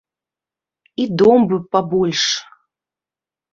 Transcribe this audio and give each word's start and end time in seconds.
І 0.95 1.03
дом 1.19 1.45
б 1.53 1.61
пабольш. 1.71 2.23